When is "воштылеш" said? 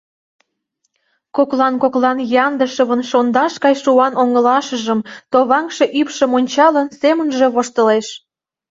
7.55-8.07